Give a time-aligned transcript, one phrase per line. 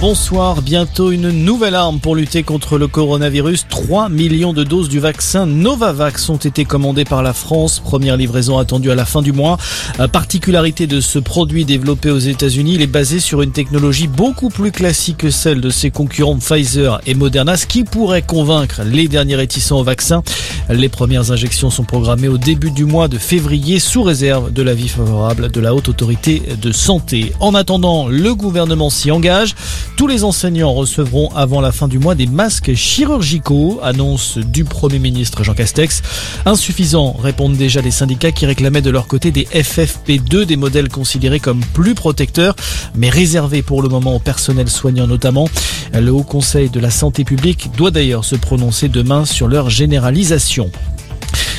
[0.00, 3.66] Bonsoir, bientôt une nouvelle arme pour lutter contre le coronavirus.
[3.68, 7.80] 3 millions de doses du vaccin Novavax ont été commandées par la France.
[7.80, 9.58] Première livraison attendue à la fin du mois.
[9.98, 14.50] La particularité de ce produit développé aux États-Unis, il est basé sur une technologie beaucoup
[14.50, 19.08] plus classique que celle de ses concurrents Pfizer et Moderna, ce qui pourrait convaincre les
[19.08, 20.22] derniers réticents au vaccin.
[20.70, 24.88] Les premières injections sont programmées au début du mois de février sous réserve de l'avis
[24.88, 27.32] favorable de la haute autorité de santé.
[27.40, 29.56] En attendant, le gouvernement s'y engage.
[29.98, 35.00] Tous les enseignants recevront avant la fin du mois des masques chirurgicaux, annonce du Premier
[35.00, 36.02] ministre Jean Castex.
[36.46, 41.40] Insuffisant, répondent déjà les syndicats qui réclamaient de leur côté des FFP2, des modèles considérés
[41.40, 42.54] comme plus protecteurs,
[42.94, 45.48] mais réservés pour le moment au personnel soignant notamment.
[45.92, 50.70] Le Haut Conseil de la Santé publique doit d'ailleurs se prononcer demain sur leur généralisation.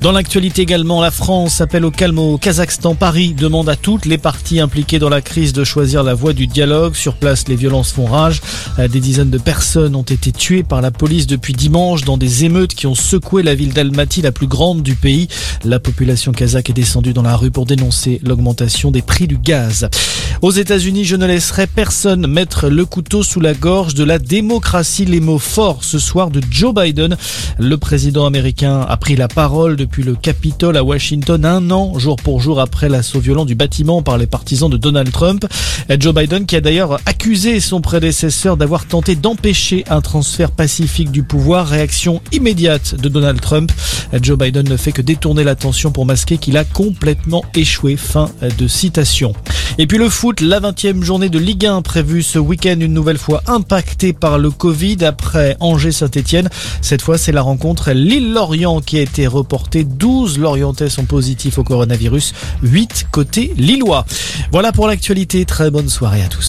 [0.00, 2.94] Dans l'actualité également, la France appelle au calme au Kazakhstan.
[2.94, 6.46] Paris demande à toutes les parties impliquées dans la crise de choisir la voie du
[6.46, 6.94] dialogue.
[6.94, 8.40] Sur place, les violences font rage.
[8.78, 12.46] Euh, des dizaines de personnes ont été tuées par la police depuis dimanche dans des
[12.46, 15.28] émeutes qui ont secoué la ville d'Almaty, la plus grande du pays.
[15.64, 19.90] La population kazakh est descendue dans la rue pour dénoncer l'augmentation des prix du gaz.
[20.40, 25.04] Aux États-Unis, je ne laisserai personne mettre le couteau sous la gorge de la démocratie.
[25.04, 27.18] Les mots forts ce soir de Joe Biden.
[27.58, 31.98] Le président américain a pris la parole depuis depuis le Capitole à Washington un an,
[31.98, 35.44] jour pour jour après l'assaut violent du bâtiment par les partisans de Donald Trump.
[35.98, 41.24] Joe Biden qui a d'ailleurs accusé son prédécesseur d'avoir tenté d'empêcher un transfert pacifique du
[41.24, 41.66] pouvoir.
[41.66, 43.72] Réaction immédiate de Donald Trump.
[44.22, 47.96] Joe Biden ne fait que détourner l'attention pour masquer qu'il a complètement échoué.
[47.96, 49.32] Fin de citation.
[49.78, 53.18] Et puis le foot, la 20e journée de Ligue 1 prévue ce week-end, une nouvelle
[53.18, 56.48] fois impactée par le Covid après Angers-Saint-Etienne.
[56.82, 59.84] Cette fois, c'est la rencontre Lille-Lorient qui a été reportée.
[59.84, 64.04] 12 Lorientais sont positifs au coronavirus, 8 côté Lillois.
[64.52, 65.44] Voilà pour l'actualité.
[65.44, 66.38] Très bonne soirée à tous.